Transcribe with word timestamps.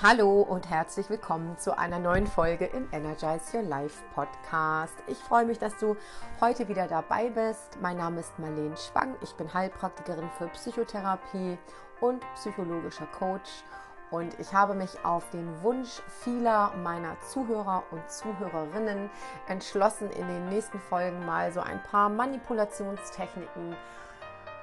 Hallo 0.00 0.42
und 0.42 0.70
herzlich 0.70 1.10
willkommen 1.10 1.58
zu 1.58 1.76
einer 1.76 1.98
neuen 1.98 2.28
Folge 2.28 2.66
im 2.66 2.86
Energize 2.92 3.56
Your 3.56 3.64
Life 3.64 4.04
Podcast. 4.14 4.94
Ich 5.08 5.18
freue 5.18 5.44
mich, 5.44 5.58
dass 5.58 5.76
du 5.76 5.96
heute 6.40 6.68
wieder 6.68 6.86
dabei 6.86 7.30
bist. 7.30 7.78
Mein 7.82 7.96
Name 7.96 8.20
ist 8.20 8.38
Marlene 8.38 8.76
Schwang. 8.76 9.16
Ich 9.22 9.32
bin 9.32 9.52
Heilpraktikerin 9.52 10.30
für 10.38 10.46
Psychotherapie 10.48 11.58
und 12.00 12.22
psychologischer 12.34 13.06
Coach. 13.06 13.64
Und 14.12 14.38
ich 14.38 14.54
habe 14.54 14.74
mich 14.74 15.04
auf 15.04 15.28
den 15.30 15.62
Wunsch 15.62 16.00
vieler 16.22 16.72
meiner 16.82 17.18
Zuhörer 17.20 17.82
und 17.90 18.08
Zuhörerinnen 18.08 19.10
entschlossen, 19.48 20.10
in 20.10 20.28
den 20.28 20.48
nächsten 20.48 20.78
Folgen 20.78 21.26
mal 21.26 21.50
so 21.50 21.60
ein 21.60 21.82
paar 21.82 22.08
Manipulationstechniken 22.08 23.74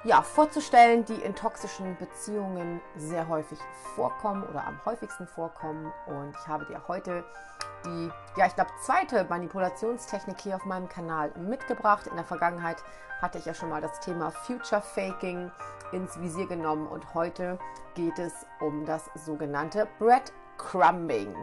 ja, 0.04 0.22
vorzustellen, 0.22 1.04
die 1.04 1.14
in 1.14 1.34
toxischen 1.34 1.96
Beziehungen 1.96 2.80
sehr 2.96 3.28
häufig 3.28 3.58
vorkommen 3.94 4.44
oder 4.44 4.66
am 4.66 4.80
häufigsten 4.84 5.26
vorkommen. 5.26 5.92
Und 6.06 6.34
ich 6.40 6.46
habe 6.46 6.64
dir 6.66 6.80
heute 6.88 7.24
die, 7.84 8.10
ja, 8.36 8.46
ich 8.46 8.54
glaube, 8.54 8.70
zweite 8.80 9.24
Manipulationstechnik 9.24 10.40
hier 10.40 10.56
auf 10.56 10.64
meinem 10.64 10.88
Kanal 10.88 11.30
mitgebracht. 11.36 12.06
In 12.06 12.16
der 12.16 12.24
Vergangenheit 12.24 12.82
hatte 13.20 13.38
ich 13.38 13.46
ja 13.46 13.54
schon 13.54 13.70
mal 13.70 13.80
das 13.80 14.00
Thema 14.00 14.30
Future 14.30 14.82
Faking 14.82 15.50
ins 15.92 16.20
Visier 16.20 16.46
genommen 16.46 16.86
und 16.86 17.14
heute 17.14 17.58
geht 17.94 18.18
es 18.18 18.32
um 18.60 18.84
das 18.84 19.08
sogenannte 19.14 19.86
Breadcrumbing 19.98 21.34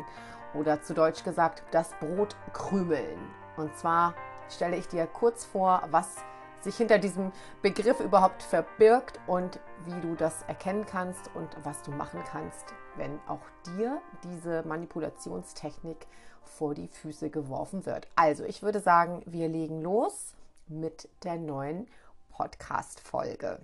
oder 0.53 0.81
zu 0.81 0.94
Deutsch 0.94 1.23
gesagt 1.23 1.63
das 1.72 1.89
Brotkrümeln. 1.99 3.20
Und 3.58 3.75
zwar 3.77 4.13
stelle 4.49 4.75
ich 4.75 4.88
dir 4.88 5.08
kurz 5.08 5.45
vor, 5.45 5.83
was 5.89 6.17
sich 6.63 6.77
hinter 6.77 6.99
diesem 6.99 7.31
Begriff 7.62 7.99
überhaupt 7.99 8.44
verbirgt 8.44 9.20
und 9.27 9.59
wie 9.85 9.99
du 10.02 10.16
das 10.16 10.44
erkennen 10.44 10.86
kannst 10.86 11.30
und 11.36 11.49
was 11.63 11.81
du 11.84 11.91
machen 11.91 12.22
kannst, 12.26 12.73
wenn 12.95 13.20
auch 13.27 13.41
dir 13.66 14.02
diese 14.23 14.64
Manipulationstechnik 14.64 16.08
vor 16.44 16.73
die 16.75 16.88
Füße 16.88 17.30
geworfen 17.30 17.86
wird. 17.86 18.08
Also, 18.16 18.44
ich 18.44 18.64
würde 18.64 18.80
sagen, 18.80 19.23
wir 19.25 19.47
legen 19.47 19.81
los 19.81 20.36
mit 20.67 21.09
der 21.23 21.38
neuen 21.38 21.88
Podcast-Folge. 22.30 23.59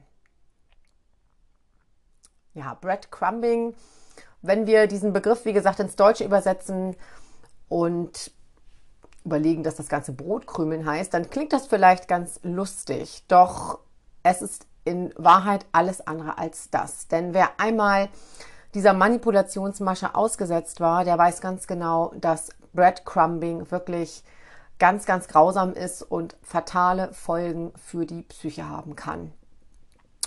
Ja, 2.53 2.73
Breadcrumbing, 2.73 3.75
wenn 4.41 4.67
wir 4.67 4.87
diesen 4.87 5.13
Begriff, 5.13 5.45
wie 5.45 5.53
gesagt, 5.53 5.79
ins 5.79 5.95
Deutsche 5.95 6.25
übersetzen 6.25 6.95
und 7.67 8.31
überlegen, 9.29 9.63
dass 9.63 9.75
das 9.75 9.87
ganze 9.87 10.11
Brotkrümeln 10.11 10.85
heißt, 10.85 11.13
dann 11.13 11.29
klingt 11.29 11.53
das 11.53 11.67
vielleicht 11.67 12.07
ganz 12.07 12.39
lustig. 12.43 13.23
Doch 13.27 13.79
es 14.23 14.41
ist 14.41 14.65
in 14.85 15.13
Wahrheit 15.17 15.67
alles 15.71 16.05
andere 16.05 16.39
als 16.39 16.71
das. 16.71 17.07
Denn 17.07 17.33
wer 17.35 17.59
einmal 17.59 18.09
dieser 18.73 18.93
Manipulationsmasche 18.93 20.15
ausgesetzt 20.15 20.79
war, 20.79 21.05
der 21.05 21.17
weiß 21.17 21.41
ganz 21.41 21.67
genau, 21.67 22.11
dass 22.15 22.49
Breadcrumbing 22.73 23.69
wirklich 23.71 24.23
ganz, 24.79 25.05
ganz 25.05 25.27
grausam 25.27 25.73
ist 25.73 26.01
und 26.01 26.35
fatale 26.41 27.13
Folgen 27.13 27.71
für 27.75 28.05
die 28.05 28.23
Psyche 28.23 28.67
haben 28.67 28.95
kann. 28.95 29.31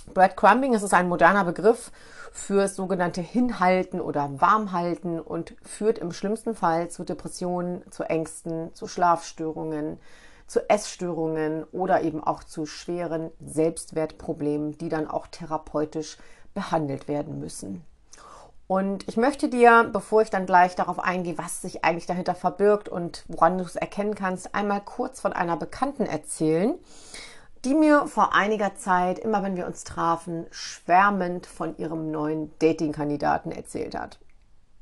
Breadcrumbing 0.07 0.75
ist 0.75 0.93
ein 0.93 1.09
moderner 1.09 1.45
Begriff 1.45 1.93
für 2.33 2.67
sogenannte 2.69 3.21
Hinhalten 3.21 4.01
oder 4.01 4.41
Warmhalten 4.41 5.21
und 5.21 5.55
führt 5.63 5.99
im 5.99 6.13
schlimmsten 6.13 6.55
Fall 6.55 6.89
zu 6.89 7.05
Depressionen, 7.05 7.83
zu 7.91 8.05
Ängsten, 8.05 8.75
zu 8.75 8.89
Schlafstörungen, 8.89 9.99
zu 10.47 10.69
Essstörungen 10.69 11.65
oder 11.73 12.03
eben 12.03 12.23
auch 12.23 12.45
zu 12.45 12.67
schweren 12.67 13.31
Selbstwertproblemen, 13.41 14.77
die 14.79 14.89
dann 14.89 15.09
auch 15.09 15.27
therapeutisch 15.27 16.19
behandelt 16.55 17.09
werden 17.09 17.39
müssen. 17.39 17.85
Und 18.67 19.07
ich 19.07 19.19
möchte 19.19 19.49
dir, 19.49 19.91
bevor 19.93 20.23
ich 20.23 20.31
dann 20.31 20.47
gleich 20.47 20.75
darauf 20.75 20.99
eingehe, 20.99 21.37
was 21.37 21.61
sich 21.61 21.85
eigentlich 21.85 22.07
dahinter 22.07 22.35
verbirgt 22.35 22.89
und 22.89 23.25
woran 23.29 23.59
du 23.59 23.65
es 23.65 23.77
erkennen 23.77 24.15
kannst, 24.15 24.55
einmal 24.55 24.81
kurz 24.81 25.21
von 25.21 25.35
einer 25.35 25.57
Bekannten 25.59 26.07
erzählen, 26.07 26.75
die 27.65 27.75
mir 27.75 28.07
vor 28.07 28.35
einiger 28.35 28.75
Zeit, 28.75 29.19
immer 29.19 29.43
wenn 29.43 29.57
wir 29.57 29.67
uns 29.67 29.85
trafen, 29.85 30.47
schwärmend 30.51 31.47
von 31.47 31.77
ihrem 31.77 32.11
neuen 32.11 32.51
Dating-Kandidaten 32.59 33.53
erzählt 33.53 33.95
hat. 33.95 34.19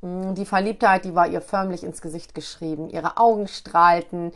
Mm, 0.01 0.35
die 0.35 0.47
Verliebtheit, 0.47 1.05
die 1.05 1.15
war 1.15 1.29
ihr 1.29 1.43
förmlich 1.43 1.85
ins 1.85 2.01
Gesicht 2.01 2.35
geschrieben. 2.35 2.89
Ihre 2.89 3.19
Augen 3.19 3.49
strahlten, 3.49 4.33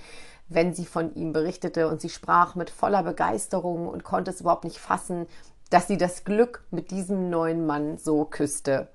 wenn 0.48 0.74
sie 0.74 0.84
von 0.84 1.14
ihm 1.14 1.32
berichtete 1.32 1.88
und 1.88 2.00
sie 2.00 2.10
sprach 2.10 2.54
mit 2.54 2.70
voller 2.70 3.02
Begeisterung 3.02 3.88
und 3.88 4.04
konnte 4.04 4.30
es 4.30 4.40
überhaupt 4.42 4.64
nicht 4.64 4.78
fassen, 4.78 5.26
dass 5.70 5.86
sie 5.86 5.96
das 5.96 6.24
Glück 6.24 6.64
mit 6.70 6.90
diesem 6.90 7.30
neuen 7.30 7.66
Mann 7.66 7.96
so 7.96 8.26
küsste. 8.26 8.88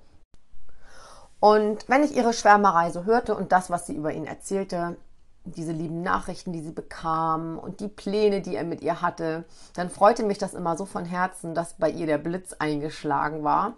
Und 1.40 1.88
wenn 1.88 2.04
ich 2.04 2.16
ihre 2.16 2.34
Schwärmerei 2.34 2.92
so 2.92 3.06
hörte 3.06 3.36
und 3.36 3.52
das, 3.52 3.70
was 3.70 3.88
sie 3.88 3.96
über 3.96 4.14
ihn 4.14 4.26
erzählte, 4.26 4.98
diese 5.46 5.72
lieben 5.72 6.02
Nachrichten, 6.02 6.54
die 6.54 6.62
sie 6.62 6.72
bekam 6.72 7.58
und 7.58 7.80
die 7.80 7.88
Pläne, 7.88 8.42
die 8.42 8.56
er 8.56 8.64
mit 8.64 8.82
ihr 8.82 9.02
hatte, 9.02 9.46
dann 9.74 9.90
freute 9.90 10.24
mich 10.24 10.38
das 10.38 10.54
immer 10.54 10.78
so 10.78 10.86
von 10.86 11.06
Herzen, 11.06 11.56
dass 11.56 11.74
bei 11.74 11.90
ihr 11.90 12.06
der 12.06 12.18
Blitz 12.18 12.54
eingeschlagen 12.54 13.44
war. 13.44 13.74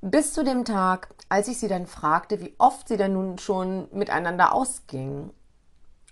Bis 0.00 0.32
zu 0.32 0.44
dem 0.44 0.64
Tag, 0.64 1.08
als 1.28 1.48
ich 1.48 1.58
sie 1.58 1.68
dann 1.68 1.86
fragte, 1.86 2.40
wie 2.40 2.54
oft 2.58 2.88
sie 2.88 2.96
denn 2.96 3.14
nun 3.14 3.38
schon 3.38 3.88
miteinander 3.92 4.52
ausgingen. 4.52 5.30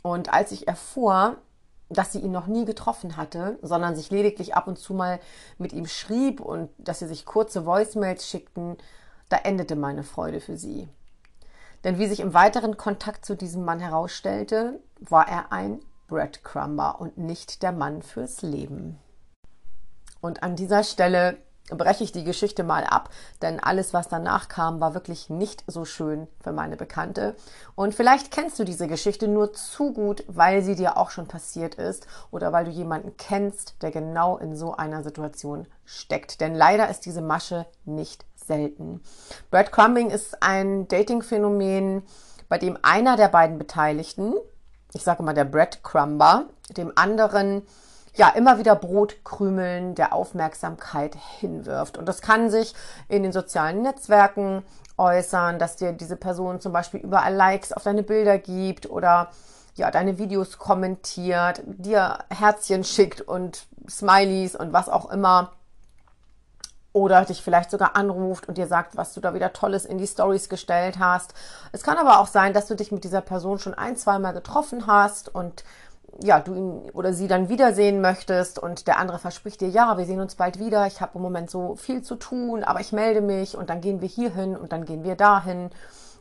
Und 0.02 0.32
als 0.32 0.52
ich 0.52 0.66
erfuhr, 0.66 1.36
dass 1.88 2.12
sie 2.12 2.18
ihn 2.18 2.32
noch 2.32 2.48
nie 2.48 2.64
getroffen 2.64 3.16
hatte, 3.16 3.58
sondern 3.62 3.94
sich 3.94 4.10
lediglich 4.10 4.56
ab 4.56 4.66
und 4.66 4.78
zu 4.78 4.92
mal 4.92 5.20
mit 5.58 5.72
ihm 5.72 5.86
schrieb 5.86 6.40
und 6.40 6.70
dass 6.78 6.98
sie 6.98 7.06
sich 7.06 7.24
kurze 7.24 7.64
Voicemails 7.64 8.28
schickten, 8.28 8.76
da 9.28 9.38
endete 9.38 9.76
meine 9.76 10.02
Freude 10.02 10.40
für 10.40 10.56
sie. 10.56 10.88
Denn 11.84 11.98
wie 11.98 12.06
sich 12.06 12.20
im 12.20 12.34
weiteren 12.34 12.76
Kontakt 12.76 13.24
zu 13.24 13.36
diesem 13.36 13.64
Mann 13.64 13.80
herausstellte, 13.80 14.80
war 15.00 15.28
er 15.28 15.52
ein 15.52 15.80
Breadcrumber 16.08 17.00
und 17.00 17.18
nicht 17.18 17.62
der 17.62 17.72
Mann 17.72 18.02
fürs 18.02 18.42
Leben. 18.42 18.98
Und 20.20 20.42
an 20.42 20.56
dieser 20.56 20.82
Stelle 20.82 21.38
breche 21.70 22.04
ich 22.04 22.12
die 22.12 22.24
Geschichte 22.24 22.62
mal 22.62 22.84
ab, 22.84 23.10
denn 23.42 23.58
alles, 23.58 23.92
was 23.92 24.08
danach 24.08 24.48
kam, 24.48 24.80
war 24.80 24.94
wirklich 24.94 25.30
nicht 25.30 25.64
so 25.66 25.84
schön 25.84 26.28
für 26.40 26.52
meine 26.52 26.76
Bekannte. 26.76 27.34
Und 27.74 27.94
vielleicht 27.94 28.30
kennst 28.30 28.58
du 28.58 28.64
diese 28.64 28.86
Geschichte 28.86 29.26
nur 29.26 29.52
zu 29.52 29.92
gut, 29.92 30.24
weil 30.28 30.62
sie 30.62 30.76
dir 30.76 30.96
auch 30.96 31.10
schon 31.10 31.26
passiert 31.26 31.74
ist 31.74 32.06
oder 32.30 32.52
weil 32.52 32.66
du 32.66 32.70
jemanden 32.70 33.16
kennst, 33.16 33.82
der 33.82 33.90
genau 33.90 34.36
in 34.36 34.54
so 34.54 34.76
einer 34.76 35.02
Situation 35.02 35.66
steckt. 35.84 36.40
Denn 36.40 36.54
leider 36.54 36.88
ist 36.88 37.04
diese 37.04 37.22
Masche 37.22 37.66
nicht 37.84 38.24
selten. 38.46 39.02
Breadcrumbing 39.50 40.10
ist 40.10 40.42
ein 40.42 40.88
Dating-Phänomen, 40.88 42.02
bei 42.48 42.58
dem 42.58 42.78
einer 42.82 43.16
der 43.16 43.28
beiden 43.28 43.58
Beteiligten, 43.58 44.34
ich 44.92 45.02
sage 45.02 45.22
mal 45.22 45.34
der 45.34 45.44
Breadcrumber, 45.44 46.46
dem 46.76 46.92
anderen 46.94 47.62
ja 48.14 48.30
immer 48.30 48.58
wieder 48.58 48.74
Brotkrümeln 48.74 49.94
der 49.94 50.12
Aufmerksamkeit 50.12 51.16
hinwirft. 51.38 51.98
Und 51.98 52.06
das 52.06 52.22
kann 52.22 52.50
sich 52.50 52.74
in 53.08 53.22
den 53.22 53.32
sozialen 53.32 53.82
Netzwerken 53.82 54.62
äußern, 54.96 55.58
dass 55.58 55.76
dir 55.76 55.92
diese 55.92 56.16
Person 56.16 56.60
zum 56.60 56.72
Beispiel 56.72 57.00
überall 57.00 57.34
Likes 57.34 57.72
auf 57.72 57.82
deine 57.82 58.02
Bilder 58.02 58.38
gibt 58.38 58.88
oder 58.88 59.30
ja, 59.74 59.90
deine 59.90 60.16
Videos 60.16 60.56
kommentiert, 60.56 61.62
dir 61.66 62.18
Herzchen 62.30 62.82
schickt 62.82 63.20
und 63.20 63.66
Smileys 63.88 64.56
und 64.56 64.72
was 64.72 64.88
auch 64.88 65.10
immer 65.10 65.52
oder 66.96 67.26
dich 67.26 67.42
vielleicht 67.42 67.70
sogar 67.70 67.94
anruft 67.94 68.48
und 68.48 68.56
dir 68.56 68.66
sagt, 68.66 68.96
was 68.96 69.12
du 69.12 69.20
da 69.20 69.34
wieder 69.34 69.52
Tolles 69.52 69.84
in 69.84 69.98
die 69.98 70.06
Stories 70.06 70.48
gestellt 70.48 70.98
hast. 70.98 71.34
Es 71.70 71.82
kann 71.82 71.98
aber 71.98 72.20
auch 72.20 72.26
sein, 72.26 72.54
dass 72.54 72.68
du 72.68 72.74
dich 72.74 72.90
mit 72.90 73.04
dieser 73.04 73.20
Person 73.20 73.58
schon 73.58 73.74
ein, 73.74 73.96
zweimal 73.96 74.32
getroffen 74.32 74.86
hast 74.86 75.32
und 75.34 75.62
ja, 76.22 76.40
du 76.40 76.54
ihn 76.54 76.90
oder 76.94 77.12
sie 77.12 77.28
dann 77.28 77.50
wiedersehen 77.50 78.00
möchtest 78.00 78.58
und 78.58 78.86
der 78.86 78.98
andere 78.98 79.18
verspricht 79.18 79.60
dir, 79.60 79.68
ja, 79.68 79.98
wir 79.98 80.06
sehen 80.06 80.22
uns 80.22 80.36
bald 80.36 80.58
wieder, 80.58 80.86
ich 80.86 81.02
habe 81.02 81.12
im 81.16 81.20
Moment 81.20 81.50
so 81.50 81.76
viel 81.76 82.00
zu 82.00 82.14
tun, 82.14 82.64
aber 82.64 82.80
ich 82.80 82.92
melde 82.92 83.20
mich 83.20 83.58
und 83.58 83.68
dann 83.68 83.82
gehen 83.82 84.00
wir 84.00 84.08
hier 84.08 84.30
hin 84.30 84.56
und 84.56 84.72
dann 84.72 84.86
gehen 84.86 85.04
wir 85.04 85.16
dahin. 85.16 85.68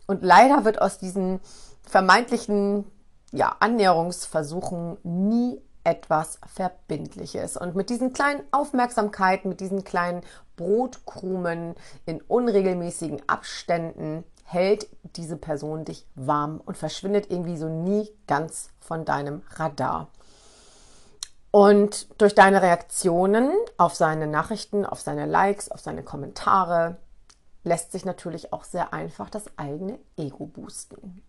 Und 0.07 0.23
leider 0.23 0.65
wird 0.65 0.81
aus 0.81 0.97
diesen 0.97 1.39
vermeintlichen 1.87 2.83
ja, 3.31 3.55
Annäherungsversuchen 3.61 4.97
nie 5.03 5.61
etwas 5.85 6.39
Verbindliches. 6.53 7.55
Und 7.57 7.75
mit 7.75 7.89
diesen 7.89 8.11
kleinen 8.11 8.43
Aufmerksamkeiten, 8.51 9.49
mit 9.49 9.59
diesen 9.59 9.83
kleinen 9.83 10.21
Brotkrumen 10.57 11.75
in 12.05 12.21
unregelmäßigen 12.21 13.21
Abständen 13.27 14.23
hält 14.43 14.87
diese 15.15 15.37
Person 15.37 15.85
dich 15.85 16.05
warm 16.15 16.61
und 16.63 16.77
verschwindet 16.77 17.31
irgendwie 17.31 17.57
so 17.57 17.67
nie 17.67 18.09
ganz 18.27 18.69
von 18.79 19.05
deinem 19.05 19.41
Radar. 19.55 20.09
Und 21.51 22.21
durch 22.21 22.35
deine 22.35 22.61
Reaktionen 22.61 23.49
auf 23.77 23.95
seine 23.95 24.27
Nachrichten, 24.27 24.85
auf 24.85 24.99
seine 24.99 25.25
Likes, 25.25 25.71
auf 25.71 25.79
seine 25.79 26.03
Kommentare 26.03 26.97
lässt 27.63 27.91
sich 27.91 28.05
natürlich 28.05 28.53
auch 28.53 28.63
sehr 28.63 28.93
einfach 28.93 29.29
das 29.29 29.45
eigene 29.57 29.97
Ego 30.17 30.45
boosten. 30.45 31.23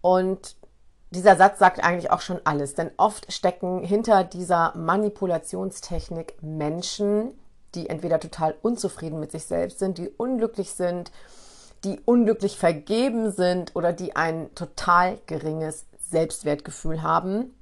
Und 0.00 0.56
dieser 1.16 1.36
Satz 1.36 1.58
sagt 1.58 1.82
eigentlich 1.82 2.10
auch 2.10 2.20
schon 2.20 2.40
alles, 2.44 2.74
denn 2.74 2.90
oft 2.98 3.32
stecken 3.32 3.82
hinter 3.82 4.22
dieser 4.22 4.76
Manipulationstechnik 4.76 6.34
Menschen, 6.42 7.32
die 7.74 7.88
entweder 7.88 8.20
total 8.20 8.54
unzufrieden 8.60 9.18
mit 9.18 9.32
sich 9.32 9.46
selbst 9.46 9.78
sind, 9.78 9.96
die 9.96 10.10
unglücklich 10.10 10.72
sind, 10.72 11.10
die 11.84 12.00
unglücklich 12.04 12.58
vergeben 12.58 13.32
sind 13.32 13.74
oder 13.74 13.92
die 13.92 14.14
ein 14.14 14.54
total 14.54 15.18
geringes 15.26 15.86
Selbstwertgefühl 16.10 17.02
haben, 17.02 17.54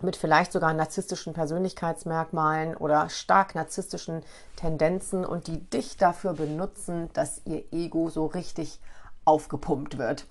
mit 0.00 0.16
vielleicht 0.16 0.52
sogar 0.52 0.72
narzisstischen 0.72 1.32
Persönlichkeitsmerkmalen 1.32 2.76
oder 2.76 3.08
stark 3.10 3.56
narzisstischen 3.56 4.22
Tendenzen 4.54 5.24
und 5.24 5.48
die 5.48 5.58
dich 5.58 5.96
dafür 5.96 6.34
benutzen, 6.34 7.10
dass 7.12 7.42
ihr 7.44 7.64
Ego 7.72 8.08
so 8.08 8.26
richtig 8.26 8.78
aufgepumpt 9.24 9.98
wird. 9.98 10.26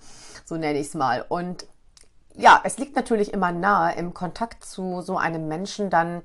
So 0.45 0.55
nenne 0.55 0.79
ich 0.79 0.87
es 0.87 0.93
mal. 0.93 1.25
Und 1.27 1.65
ja, 2.35 2.61
es 2.63 2.77
liegt 2.77 2.95
natürlich 2.95 3.33
immer 3.33 3.51
nahe, 3.51 3.95
im 3.95 4.13
Kontakt 4.13 4.65
zu 4.65 5.01
so 5.01 5.17
einem 5.17 5.47
Menschen 5.47 5.89
dann 5.89 6.21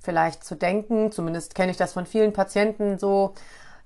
vielleicht 0.00 0.44
zu 0.44 0.56
denken, 0.56 1.12
zumindest 1.12 1.54
kenne 1.54 1.70
ich 1.70 1.76
das 1.76 1.92
von 1.92 2.06
vielen 2.06 2.32
Patienten 2.32 2.98
so, 2.98 3.34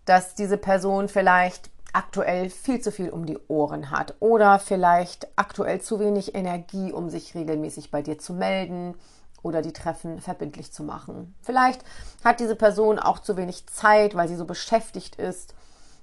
dass 0.06 0.34
diese 0.34 0.56
Person 0.56 1.08
vielleicht 1.08 1.70
aktuell 1.92 2.50
viel 2.50 2.80
zu 2.80 2.92
viel 2.92 3.10
um 3.10 3.26
die 3.26 3.38
Ohren 3.48 3.90
hat 3.90 4.14
oder 4.20 4.58
vielleicht 4.58 5.28
aktuell 5.36 5.80
zu 5.80 5.98
wenig 5.98 6.34
Energie, 6.34 6.92
um 6.92 7.08
sich 7.10 7.34
regelmäßig 7.34 7.90
bei 7.90 8.02
dir 8.02 8.18
zu 8.18 8.34
melden 8.34 8.94
oder 9.42 9.62
die 9.62 9.72
Treffen 9.72 10.20
verbindlich 10.20 10.72
zu 10.72 10.82
machen. 10.82 11.34
Vielleicht 11.42 11.84
hat 12.24 12.40
diese 12.40 12.56
Person 12.56 12.98
auch 12.98 13.18
zu 13.18 13.36
wenig 13.36 13.66
Zeit, 13.66 14.14
weil 14.14 14.28
sie 14.28 14.36
so 14.36 14.44
beschäftigt 14.44 15.16
ist, 15.16 15.54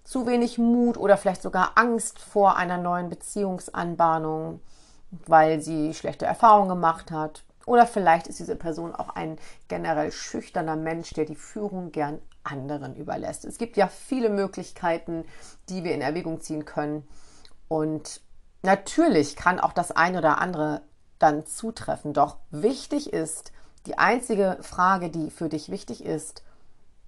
zu 0.03 0.25
wenig 0.25 0.57
Mut 0.57 0.97
oder 0.97 1.17
vielleicht 1.17 1.41
sogar 1.41 1.73
Angst 1.75 2.19
vor 2.19 2.57
einer 2.57 2.77
neuen 2.77 3.09
Beziehungsanbahnung 3.09 4.61
weil 5.25 5.61
sie 5.61 5.93
schlechte 5.93 6.25
Erfahrungen 6.25 6.69
gemacht 6.69 7.11
hat. 7.11 7.43
Oder 7.65 7.87
vielleicht 7.87 8.27
ist 8.27 8.39
diese 8.39 8.55
Person 8.55 8.93
auch 8.93 9.09
ein 9.09 9.37
generell 9.67 10.11
schüchterner 10.11 10.75
Mensch, 10.75 11.11
der 11.11 11.25
die 11.25 11.35
Führung 11.35 11.91
gern 11.91 12.19
anderen 12.43 12.95
überlässt. 12.95 13.45
Es 13.45 13.57
gibt 13.57 13.77
ja 13.77 13.87
viele 13.87 14.29
Möglichkeiten, 14.29 15.25
die 15.69 15.83
wir 15.83 15.93
in 15.93 16.01
Erwägung 16.01 16.41
ziehen 16.41 16.65
können. 16.65 17.07
Und 17.69 18.21
natürlich 18.63 19.35
kann 19.35 19.59
auch 19.59 19.71
das 19.71 19.91
eine 19.91 20.17
oder 20.17 20.39
andere 20.39 20.81
dann 21.19 21.45
zutreffen. 21.45 22.13
Doch 22.13 22.37
wichtig 22.51 23.13
ist, 23.13 23.53
die 23.85 23.97
einzige 23.97 24.57
Frage, 24.61 25.09
die 25.09 25.29
für 25.29 25.49
dich 25.49 25.69
wichtig 25.69 26.03
ist, 26.03 26.43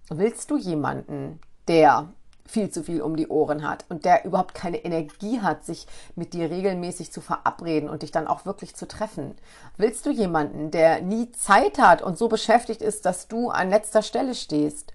willst 0.09 0.51
du 0.51 0.57
jemanden, 0.57 1.39
der 1.67 2.09
viel 2.45 2.69
zu 2.69 2.83
viel 2.83 3.01
um 3.01 3.15
die 3.15 3.27
Ohren 3.27 3.67
hat 3.67 3.85
und 3.89 4.05
der 4.05 4.25
überhaupt 4.25 4.53
keine 4.53 4.77
Energie 4.77 5.41
hat, 5.41 5.65
sich 5.65 5.87
mit 6.15 6.33
dir 6.33 6.49
regelmäßig 6.51 7.11
zu 7.11 7.21
verabreden 7.21 7.89
und 7.89 8.03
dich 8.03 8.11
dann 8.11 8.27
auch 8.27 8.45
wirklich 8.45 8.75
zu 8.75 8.87
treffen? 8.87 9.35
Willst 9.77 10.05
du 10.05 10.11
jemanden, 10.11 10.71
der 10.71 11.01
nie 11.01 11.31
Zeit 11.31 11.79
hat 11.79 12.01
und 12.01 12.17
so 12.17 12.27
beschäftigt 12.27 12.81
ist, 12.81 13.05
dass 13.05 13.27
du 13.27 13.49
an 13.49 13.69
letzter 13.69 14.01
Stelle 14.01 14.35
stehst? 14.35 14.93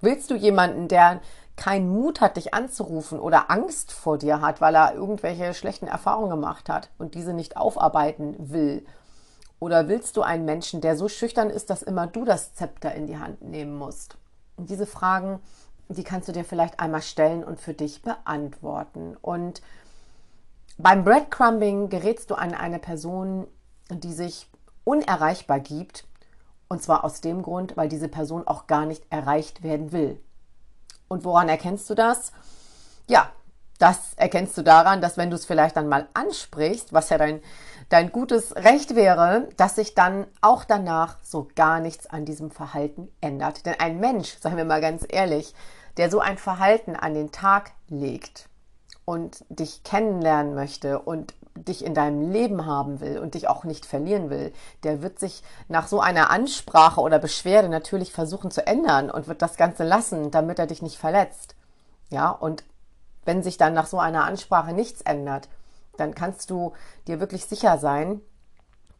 Willst 0.00 0.30
du 0.30 0.34
jemanden, 0.34 0.88
der 0.88 1.20
keinen 1.56 1.88
Mut 1.88 2.20
hat, 2.20 2.36
dich 2.36 2.54
anzurufen 2.54 3.18
oder 3.18 3.50
Angst 3.50 3.92
vor 3.92 4.16
dir 4.16 4.40
hat, 4.40 4.60
weil 4.60 4.74
er 4.74 4.94
irgendwelche 4.94 5.54
schlechten 5.54 5.88
Erfahrungen 5.88 6.30
gemacht 6.30 6.68
hat 6.68 6.90
und 6.98 7.14
diese 7.14 7.32
nicht 7.32 7.56
aufarbeiten 7.56 8.36
will? 8.38 8.86
Oder 9.60 9.88
willst 9.88 10.16
du 10.16 10.22
einen 10.22 10.44
Menschen, 10.44 10.80
der 10.80 10.96
so 10.96 11.08
schüchtern 11.08 11.50
ist, 11.50 11.68
dass 11.68 11.82
immer 11.82 12.06
du 12.06 12.24
das 12.24 12.54
Zepter 12.54 12.94
in 12.94 13.08
die 13.08 13.18
Hand 13.18 13.42
nehmen 13.42 13.76
musst? 13.76 14.16
Und 14.56 14.70
diese 14.70 14.86
Fragen 14.86 15.40
die 15.88 16.04
kannst 16.04 16.28
du 16.28 16.32
dir 16.32 16.44
vielleicht 16.44 16.80
einmal 16.80 17.02
stellen 17.02 17.42
und 17.42 17.60
für 17.60 17.74
dich 17.74 18.02
beantworten. 18.02 19.16
Und 19.20 19.62
beim 20.76 21.04
Breadcrumbing 21.04 21.88
gerätst 21.88 22.30
du 22.30 22.34
an 22.34 22.54
eine 22.54 22.78
Person, 22.78 23.46
die 23.90 24.12
sich 24.12 24.48
unerreichbar 24.84 25.60
gibt. 25.60 26.04
Und 26.68 26.82
zwar 26.82 27.04
aus 27.04 27.22
dem 27.22 27.42
Grund, 27.42 27.76
weil 27.76 27.88
diese 27.88 28.08
Person 28.08 28.46
auch 28.46 28.66
gar 28.66 28.84
nicht 28.84 29.04
erreicht 29.10 29.62
werden 29.62 29.90
will. 29.92 30.20
Und 31.08 31.24
woran 31.24 31.48
erkennst 31.48 31.88
du 31.88 31.94
das? 31.94 32.32
Ja, 33.08 33.32
das 33.78 34.14
erkennst 34.16 34.58
du 34.58 34.62
daran, 34.62 35.00
dass 35.00 35.16
wenn 35.16 35.30
du 35.30 35.36
es 35.36 35.46
vielleicht 35.46 35.76
dann 35.76 35.88
mal 35.88 36.08
ansprichst, 36.12 36.92
was 36.92 37.08
ja 37.08 37.16
dein, 37.16 37.40
dein 37.88 38.12
gutes 38.12 38.54
Recht 38.56 38.94
wäre, 38.94 39.48
dass 39.56 39.76
sich 39.76 39.94
dann 39.94 40.26
auch 40.42 40.64
danach 40.64 41.16
so 41.22 41.48
gar 41.54 41.80
nichts 41.80 42.06
an 42.06 42.24
diesem 42.24 42.50
Verhalten 42.50 43.08
ändert. 43.20 43.64
Denn 43.64 43.76
ein 43.78 44.00
Mensch, 44.00 44.36
sagen 44.40 44.56
wir 44.56 44.64
mal 44.64 44.80
ganz 44.80 45.06
ehrlich, 45.08 45.54
der 45.98 46.10
so 46.10 46.20
ein 46.20 46.38
Verhalten 46.38 46.96
an 46.96 47.14
den 47.14 47.32
Tag 47.32 47.72
legt 47.88 48.48
und 49.04 49.44
dich 49.48 49.82
kennenlernen 49.82 50.54
möchte 50.54 51.00
und 51.00 51.34
dich 51.54 51.84
in 51.84 51.94
deinem 51.94 52.30
Leben 52.30 52.66
haben 52.66 53.00
will 53.00 53.18
und 53.18 53.34
dich 53.34 53.48
auch 53.48 53.64
nicht 53.64 53.84
verlieren 53.84 54.30
will, 54.30 54.52
der 54.84 55.02
wird 55.02 55.18
sich 55.18 55.42
nach 55.66 55.88
so 55.88 56.00
einer 56.00 56.30
Ansprache 56.30 57.00
oder 57.00 57.18
Beschwerde 57.18 57.68
natürlich 57.68 58.12
versuchen 58.12 58.50
zu 58.50 58.66
ändern 58.66 59.10
und 59.10 59.26
wird 59.28 59.42
das 59.42 59.56
Ganze 59.56 59.84
lassen, 59.84 60.30
damit 60.30 60.58
er 60.58 60.66
dich 60.66 60.82
nicht 60.82 60.98
verletzt. 60.98 61.56
Ja, 62.10 62.30
und 62.30 62.64
wenn 63.24 63.42
sich 63.42 63.56
dann 63.56 63.74
nach 63.74 63.86
so 63.86 63.98
einer 63.98 64.24
Ansprache 64.24 64.72
nichts 64.72 65.02
ändert, 65.02 65.48
dann 65.96 66.14
kannst 66.14 66.50
du 66.50 66.72
dir 67.06 67.20
wirklich 67.20 67.44
sicher 67.44 67.78
sein, 67.78 68.20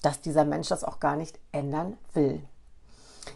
dass 0.02 0.20
dieser 0.20 0.44
Mensch 0.44 0.68
das 0.68 0.84
auch 0.84 1.00
gar 1.00 1.16
nicht 1.16 1.38
ändern 1.52 1.96
will. 2.12 2.42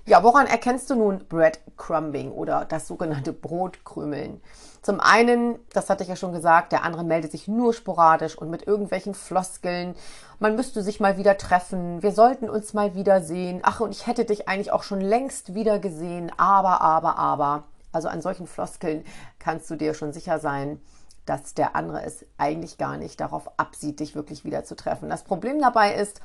Ja, 0.05 0.23
woran 0.23 0.47
erkennst 0.47 0.91
du 0.91 0.95
nun 0.95 1.27
Breadcrumbing 1.29 2.33
oder 2.33 2.65
das 2.65 2.87
sogenannte 2.89 3.33
Brotkrümeln? 3.33 4.41
Zum 4.83 4.99
einen, 4.99 5.61
das 5.73 5.89
hatte 5.89 6.03
ich 6.03 6.09
ja 6.09 6.17
schon 6.17 6.33
gesagt, 6.33 6.73
der 6.73 6.83
andere 6.83 7.05
meldet 7.05 7.31
sich 7.31 7.47
nur 7.47 7.73
sporadisch 7.73 8.37
und 8.37 8.51
mit 8.51 8.67
irgendwelchen 8.67 9.15
Floskeln. 9.15 9.95
Man 10.41 10.57
müsste 10.57 10.83
sich 10.83 10.99
mal 10.99 11.17
wieder 11.17 11.39
treffen. 11.39 12.03
Wir 12.03 12.11
sollten 12.11 12.51
uns 12.51 12.75
mal 12.75 12.97
wiedersehen. 12.97 13.61
Ach, 13.63 13.79
und 13.79 13.93
ich 13.93 14.09
hätte 14.09 14.25
dich 14.25 14.49
eigentlich 14.49 14.73
auch 14.73 14.83
schon 14.83 15.01
längst 15.01 15.55
wieder 15.55 15.79
gesehen. 15.79 16.33
Aber, 16.37 16.81
aber, 16.81 17.17
aber. 17.17 17.63
Also 17.93 18.09
an 18.09 18.23
solchen 18.23 18.49
Floskeln 18.49 19.05
kannst 19.39 19.71
du 19.71 19.77
dir 19.77 19.95
schon 19.95 20.13
sicher 20.13 20.41
sein, 20.41 20.81
dass 21.27 21.55
der 21.55 21.77
andere 21.77 22.03
es 22.03 22.25
eigentlich 22.37 22.77
gar 22.77 22.97
nicht 22.97 23.21
darauf 23.21 23.51
absieht, 23.59 24.01
dich 24.01 24.17
wirklich 24.17 24.45
wieder 24.45 24.65
zu 24.65 24.75
treffen. 24.75 25.09
Das 25.09 25.23
Problem 25.23 25.61
dabei 25.61 25.95
ist 25.95 26.21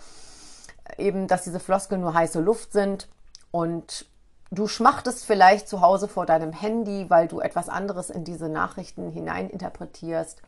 eben, 0.98 1.28
dass 1.28 1.44
diese 1.44 1.60
Floskeln 1.60 2.02
nur 2.02 2.16
heiße 2.16 2.40
Luft 2.40 2.72
sind 2.72 3.08
und 3.51 4.05
du 4.51 4.67
schmachtest 4.67 5.25
vielleicht 5.25 5.67
zu 5.67 5.81
Hause 5.81 6.07
vor 6.07 6.25
deinem 6.25 6.53
Handy, 6.53 7.09
weil 7.09 7.27
du 7.27 7.39
etwas 7.39 7.69
anderes 7.69 8.09
in 8.09 8.23
diese 8.23 8.49
Nachrichten 8.49 9.09
hineininterpretierst. 9.11 10.41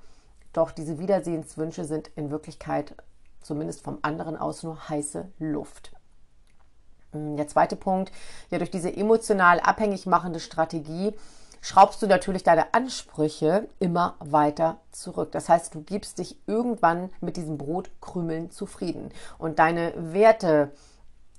Doch 0.54 0.72
diese 0.72 1.00
Wiedersehenswünsche 1.00 1.86
sind 1.86 2.10
in 2.16 2.32
Wirklichkeit 2.32 2.96
zumindest 3.42 3.84
vom 3.84 4.00
anderen 4.02 4.38
aus 4.38 4.64
nur 4.64 4.90
heiße 4.90 5.32
Luft. 5.40 5.92
Hm, 7.12 7.38
der 7.38 7.48
zweite 7.48 7.76
Punkt, 7.76 8.12
ja, 8.50 8.58
durch 8.58 8.72
diese 8.72 8.96
emotional 8.96 9.60
abhängig 9.60 10.06
machende 10.06 10.40
Strategie 10.40 11.14
schraubst 11.62 12.02
du 12.02 12.08
natürlich 12.08 12.44
deine 12.44 12.74
Ansprüche 12.74 13.68
immer 13.80 14.16
weiter 14.20 14.80
zurück. 14.92 15.32
Das 15.32 15.50
heißt, 15.50 15.76
du 15.76 15.82
gibst 15.82 16.20
dich 16.20 16.38
irgendwann 16.48 17.10
mit 17.22 17.38
diesen 17.38 17.58
Brotkrümeln 17.58 18.50
zufrieden 18.52 19.12
und 19.38 19.60
deine 19.60 19.94
Werte, 19.98 20.72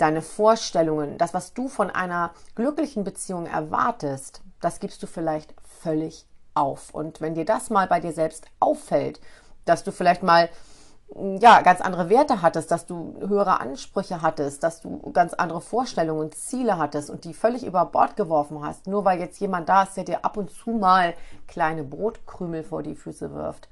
deine 0.01 0.23
Vorstellungen, 0.23 1.19
das, 1.19 1.35
was 1.35 1.55
du 1.55 1.69
von 1.69 1.91
einer 1.91 2.31
glücklichen 2.55 3.05
Beziehung 3.05 3.47
erwartest, 3.47 4.43
das 4.61 4.81
gibst 4.81 5.03
du 5.03 5.07
vielleicht 5.07 5.55
völlig 5.83 6.27
auf. 6.55 6.95
Und 6.95 7.21
wenn 7.21 7.35
dir 7.35 7.45
das 7.45 7.71
mal 7.71 7.87
bei 7.87 8.01
dir 8.01 8.13
selbst 8.13 8.47
auffällt, 8.59 9.21
dass 9.65 9.85
du 9.85 9.93
vielleicht 9.93 10.23
mal 10.23 10.49
ja, 11.41 11.61
ganz 11.63 11.81
andere 11.81 12.09
Werte 12.09 12.41
hattest, 12.41 12.71
dass 12.71 12.87
du 12.87 13.17
höhere 13.21 13.61
Ansprüche 13.61 14.23
hattest, 14.23 14.63
dass 14.63 14.81
du 14.81 15.11
ganz 15.13 15.35
andere 15.35 15.61
Vorstellungen 15.61 16.21
und 16.21 16.35
Ziele 16.35 16.79
hattest 16.79 17.11
und 17.11 17.25
die 17.25 17.35
völlig 17.35 17.65
über 17.65 17.85
Bord 17.85 18.17
geworfen 18.17 18.63
hast, 18.63 18.87
nur 18.87 19.05
weil 19.05 19.19
jetzt 19.19 19.41
jemand 19.41 19.69
da 19.69 19.83
ist, 19.83 19.97
der 19.97 20.05
dir 20.05 20.25
ab 20.25 20.37
und 20.37 20.51
zu 20.51 20.71
mal 20.71 21.15
kleine 21.49 21.83
Brotkrümel 21.83 22.63
vor 22.63 22.83
die 22.83 22.95
Füße 22.95 23.35
wirft, 23.35 23.69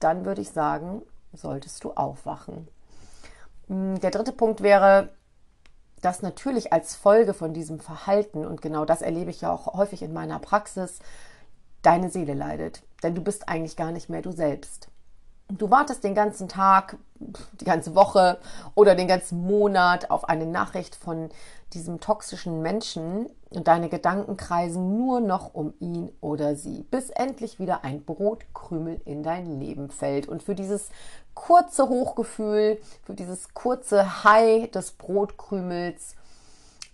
dann 0.00 0.24
würde 0.24 0.40
ich 0.40 0.50
sagen, 0.50 1.02
solltest 1.34 1.84
du 1.84 1.92
aufwachen. 1.92 2.68
Hm, 3.66 4.00
der 4.00 4.10
dritte 4.10 4.32
Punkt 4.32 4.62
wäre, 4.62 5.10
dass 6.00 6.22
natürlich 6.22 6.72
als 6.72 6.94
Folge 6.94 7.34
von 7.34 7.52
diesem 7.52 7.80
Verhalten, 7.80 8.46
und 8.46 8.62
genau 8.62 8.84
das 8.84 9.02
erlebe 9.02 9.30
ich 9.30 9.40
ja 9.40 9.52
auch 9.52 9.74
häufig 9.74 10.02
in 10.02 10.12
meiner 10.12 10.38
Praxis, 10.38 10.98
deine 11.82 12.10
Seele 12.10 12.34
leidet. 12.34 12.82
Denn 13.02 13.14
du 13.14 13.22
bist 13.22 13.48
eigentlich 13.48 13.76
gar 13.76 13.92
nicht 13.92 14.08
mehr 14.08 14.22
du 14.22 14.32
selbst. 14.32 14.88
Du 15.50 15.70
wartest 15.70 16.04
den 16.04 16.14
ganzen 16.14 16.46
Tag, 16.46 16.98
die 17.18 17.64
ganze 17.64 17.94
Woche 17.94 18.38
oder 18.74 18.94
den 18.94 19.08
ganzen 19.08 19.46
Monat 19.46 20.10
auf 20.10 20.28
eine 20.28 20.44
Nachricht 20.44 20.94
von 20.94 21.30
diesem 21.72 22.00
toxischen 22.00 22.60
Menschen 22.60 23.30
und 23.48 23.66
deine 23.66 23.88
Gedanken 23.88 24.36
kreisen 24.36 24.98
nur 24.98 25.20
noch 25.20 25.54
um 25.54 25.72
ihn 25.80 26.12
oder 26.20 26.54
sie, 26.54 26.82
bis 26.90 27.08
endlich 27.08 27.58
wieder 27.58 27.82
ein 27.82 28.04
Brotkrümel 28.04 29.00
in 29.06 29.22
dein 29.22 29.58
Leben 29.58 29.90
fällt. 29.90 30.28
Und 30.28 30.42
für 30.42 30.54
dieses 30.54 30.90
kurze 31.32 31.88
Hochgefühl, 31.88 32.78
für 33.04 33.14
dieses 33.14 33.54
kurze 33.54 34.24
High 34.24 34.70
des 34.70 34.92
Brotkrümels, 34.92 36.14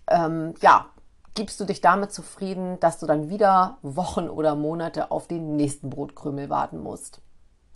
ähm, 0.07 0.53
ja, 0.61 0.85
gibst 1.33 1.59
du 1.59 1.65
dich 1.65 1.81
damit 1.81 2.13
zufrieden, 2.13 2.79
dass 2.79 2.99
du 2.99 3.05
dann 3.05 3.29
wieder 3.29 3.79
Wochen 3.81 4.29
oder 4.29 4.55
Monate 4.55 5.11
auf 5.11 5.27
den 5.27 5.57
nächsten 5.57 5.89
Brotkrümel 5.89 6.49
warten 6.49 6.81
musst. 6.81 7.19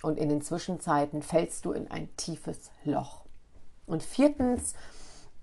Und 0.01 0.17
in 0.17 0.29
den 0.29 0.41
Zwischenzeiten 0.41 1.21
fällst 1.21 1.65
du 1.65 1.71
in 1.71 1.89
ein 1.91 2.15
tiefes 2.15 2.71
Loch. 2.83 3.25
Und 3.85 4.03
viertens, 4.03 4.73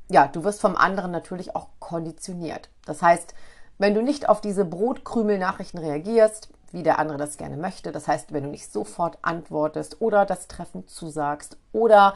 ja, 0.08 0.28
du 0.28 0.44
wirst 0.44 0.60
vom 0.60 0.76
anderen 0.76 1.10
natürlich 1.10 1.54
auch 1.54 1.68
konditioniert. 1.78 2.70
Das 2.84 3.02
heißt, 3.02 3.34
wenn 3.78 3.94
du 3.94 4.02
nicht 4.02 4.28
auf 4.28 4.40
diese 4.40 4.64
Brotkrümel-Nachrichten 4.64 5.78
reagierst, 5.78 6.48
wie 6.72 6.82
der 6.82 6.98
andere 6.98 7.18
das 7.18 7.36
gerne 7.36 7.56
möchte. 7.56 7.92
Das 7.92 8.08
heißt, 8.08 8.32
wenn 8.32 8.44
du 8.44 8.50
nicht 8.50 8.72
sofort 8.72 9.18
antwortest 9.22 10.00
oder 10.00 10.26
das 10.26 10.48
Treffen 10.48 10.86
zusagst 10.88 11.56
oder 11.72 12.14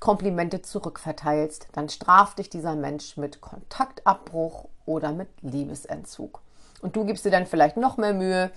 Komplimente 0.00 0.62
zurückverteilst, 0.62 1.68
dann 1.72 1.88
straft 1.88 2.38
dich 2.38 2.50
dieser 2.50 2.74
Mensch 2.74 3.16
mit 3.16 3.40
Kontaktabbruch 3.40 4.68
oder 4.84 5.12
mit 5.12 5.28
Liebesentzug. 5.42 6.40
Und 6.80 6.96
du 6.96 7.04
gibst 7.04 7.24
dir 7.24 7.30
dann 7.30 7.46
vielleicht 7.46 7.76
noch 7.76 7.96
mehr 7.96 8.12
Mühe 8.12 8.50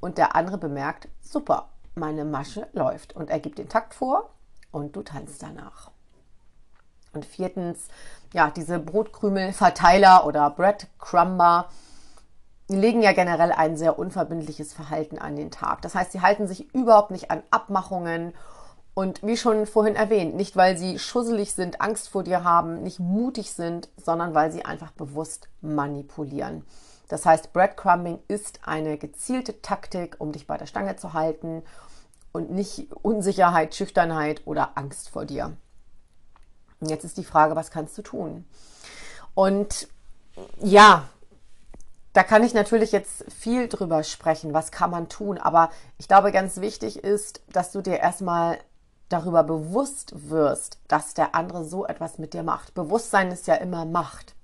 und 0.00 0.18
der 0.18 0.36
andere 0.36 0.58
bemerkt, 0.58 1.08
super, 1.20 1.68
meine 1.94 2.24
Masche 2.24 2.68
läuft 2.72 3.14
und 3.14 3.30
er 3.30 3.40
gibt 3.40 3.58
den 3.58 3.68
Takt 3.68 3.94
vor 3.94 4.30
und 4.70 4.96
du 4.96 5.02
tanzt 5.02 5.42
danach. 5.42 5.90
Und 7.12 7.24
viertens, 7.24 7.88
ja, 8.32 8.50
diese 8.50 8.78
Brotkrümelverteiler 8.78 10.26
oder 10.26 10.50
Breadcrumber, 10.50 11.68
legen 12.68 13.02
ja 13.02 13.12
generell 13.12 13.52
ein 13.52 13.76
sehr 13.76 13.98
unverbindliches 13.98 14.72
Verhalten 14.72 15.18
an 15.18 15.36
den 15.36 15.50
Tag. 15.50 15.82
Das 15.82 15.94
heißt, 15.94 16.12
sie 16.12 16.22
halten 16.22 16.46
sich 16.46 16.74
überhaupt 16.74 17.10
nicht 17.10 17.30
an 17.30 17.42
Abmachungen 17.50 18.32
und 18.94 19.22
wie 19.22 19.36
schon 19.36 19.66
vorhin 19.66 19.96
erwähnt, 19.96 20.34
nicht 20.34 20.56
weil 20.56 20.76
sie 20.76 20.98
schusselig 20.98 21.54
sind, 21.54 21.80
Angst 21.80 22.08
vor 22.08 22.24
dir 22.24 22.44
haben, 22.44 22.82
nicht 22.82 22.98
mutig 22.98 23.52
sind, 23.52 23.88
sondern 23.96 24.34
weil 24.34 24.52
sie 24.52 24.64
einfach 24.64 24.92
bewusst 24.92 25.48
manipulieren. 25.60 26.64
Das 27.12 27.26
heißt, 27.26 27.52
Breadcrumbing 27.52 28.20
ist 28.26 28.60
eine 28.62 28.96
gezielte 28.96 29.60
Taktik, 29.60 30.16
um 30.18 30.32
dich 30.32 30.46
bei 30.46 30.56
der 30.56 30.64
Stange 30.64 30.96
zu 30.96 31.12
halten 31.12 31.62
und 32.32 32.50
nicht 32.50 32.90
Unsicherheit, 33.02 33.74
Schüchternheit 33.74 34.40
oder 34.46 34.78
Angst 34.78 35.10
vor 35.10 35.26
dir. 35.26 35.54
Und 36.80 36.88
jetzt 36.88 37.04
ist 37.04 37.18
die 37.18 37.24
Frage, 37.24 37.54
was 37.54 37.70
kannst 37.70 37.98
du 37.98 38.02
tun? 38.02 38.46
Und 39.34 39.88
ja, 40.62 41.06
da 42.14 42.22
kann 42.22 42.44
ich 42.44 42.54
natürlich 42.54 42.92
jetzt 42.92 43.30
viel 43.30 43.68
drüber 43.68 44.04
sprechen, 44.04 44.54
was 44.54 44.70
kann 44.72 44.90
man 44.90 45.10
tun, 45.10 45.36
aber 45.36 45.68
ich 45.98 46.08
glaube, 46.08 46.32
ganz 46.32 46.62
wichtig 46.62 47.04
ist, 47.04 47.42
dass 47.52 47.72
du 47.72 47.82
dir 47.82 47.98
erstmal 47.98 48.56
darüber 49.10 49.42
bewusst 49.42 50.30
wirst, 50.30 50.78
dass 50.88 51.12
der 51.12 51.34
andere 51.34 51.66
so 51.66 51.84
etwas 51.84 52.16
mit 52.16 52.32
dir 52.32 52.42
macht. 52.42 52.72
Bewusstsein 52.72 53.30
ist 53.32 53.48
ja 53.48 53.56
immer 53.56 53.84
Macht. 53.84 54.34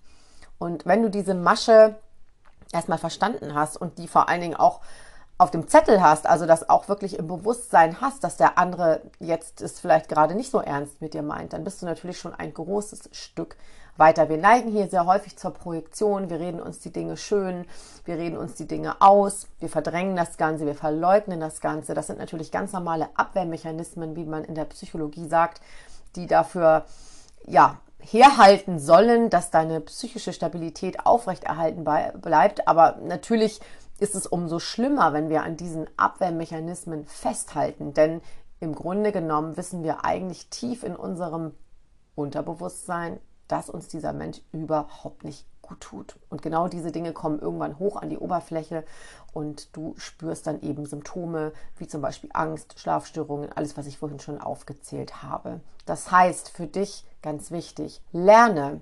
Und 0.58 0.84
wenn 0.84 1.02
du 1.02 1.08
diese 1.08 1.32
Masche 1.32 1.96
erstmal 2.72 2.98
verstanden 2.98 3.54
hast 3.54 3.76
und 3.76 3.98
die 3.98 4.08
vor 4.08 4.28
allen 4.28 4.40
Dingen 4.40 4.56
auch 4.56 4.80
auf 5.38 5.52
dem 5.52 5.68
Zettel 5.68 6.02
hast, 6.02 6.26
also 6.26 6.46
das 6.46 6.68
auch 6.68 6.88
wirklich 6.88 7.16
im 7.16 7.28
Bewusstsein 7.28 8.00
hast, 8.00 8.24
dass 8.24 8.36
der 8.36 8.58
andere 8.58 9.02
jetzt 9.20 9.60
es 9.60 9.78
vielleicht 9.78 10.08
gerade 10.08 10.34
nicht 10.34 10.50
so 10.50 10.60
ernst 10.60 11.00
mit 11.00 11.14
dir 11.14 11.22
meint, 11.22 11.52
dann 11.52 11.62
bist 11.62 11.80
du 11.80 11.86
natürlich 11.86 12.18
schon 12.18 12.34
ein 12.34 12.52
großes 12.52 13.10
Stück 13.12 13.56
weiter. 13.96 14.28
Wir 14.28 14.36
neigen 14.36 14.70
hier 14.70 14.88
sehr 14.88 15.06
häufig 15.06 15.36
zur 15.36 15.52
Projektion, 15.52 16.28
wir 16.28 16.40
reden 16.40 16.60
uns 16.60 16.80
die 16.80 16.92
Dinge 16.92 17.16
schön, 17.16 17.66
wir 18.04 18.16
reden 18.16 18.36
uns 18.36 18.54
die 18.54 18.66
Dinge 18.66 19.00
aus, 19.00 19.46
wir 19.60 19.68
verdrängen 19.68 20.16
das 20.16 20.36
Ganze, 20.36 20.66
wir 20.66 20.74
verleugnen 20.74 21.40
das 21.40 21.60
Ganze. 21.60 21.94
Das 21.94 22.08
sind 22.08 22.18
natürlich 22.18 22.50
ganz 22.50 22.72
normale 22.72 23.08
Abwehrmechanismen, 23.14 24.16
wie 24.16 24.24
man 24.24 24.44
in 24.44 24.56
der 24.56 24.64
Psychologie 24.66 25.28
sagt, 25.28 25.60
die 26.16 26.26
dafür 26.26 26.84
ja 27.44 27.78
herhalten 28.00 28.78
sollen, 28.78 29.30
dass 29.30 29.50
deine 29.50 29.80
psychische 29.80 30.32
Stabilität 30.32 31.04
aufrechterhalten 31.06 31.84
bleibt. 31.84 32.68
Aber 32.68 32.98
natürlich 33.02 33.60
ist 33.98 34.14
es 34.14 34.26
umso 34.26 34.58
schlimmer, 34.58 35.12
wenn 35.12 35.28
wir 35.28 35.42
an 35.42 35.56
diesen 35.56 35.86
Abwehrmechanismen 35.96 37.06
festhalten. 37.06 37.94
Denn 37.94 38.20
im 38.60 38.74
Grunde 38.74 39.12
genommen 39.12 39.56
wissen 39.56 39.82
wir 39.82 40.04
eigentlich 40.04 40.48
tief 40.48 40.82
in 40.84 40.96
unserem 40.96 41.52
Unterbewusstsein, 42.14 43.20
dass 43.46 43.70
uns 43.70 43.88
dieser 43.88 44.12
Mensch 44.12 44.40
überhaupt 44.52 45.24
nicht 45.24 45.46
gut 45.62 45.80
tut. 45.80 46.18
Und 46.30 46.42
genau 46.42 46.68
diese 46.68 46.92
Dinge 46.92 47.12
kommen 47.12 47.38
irgendwann 47.38 47.78
hoch 47.78 47.96
an 47.96 48.10
die 48.10 48.18
Oberfläche 48.18 48.84
und 49.32 49.76
du 49.76 49.94
spürst 49.96 50.46
dann 50.46 50.60
eben 50.62 50.86
Symptome 50.86 51.52
wie 51.76 51.86
zum 51.86 52.00
Beispiel 52.00 52.30
Angst, 52.32 52.78
Schlafstörungen, 52.78 53.52
alles, 53.52 53.76
was 53.76 53.86
ich 53.86 53.98
vorhin 53.98 54.20
schon 54.20 54.40
aufgezählt 54.40 55.22
habe. 55.22 55.60
Das 55.84 56.10
heißt 56.10 56.50
für 56.50 56.66
dich 56.66 57.04
ganz 57.22 57.50
wichtig, 57.50 58.00
lerne 58.12 58.80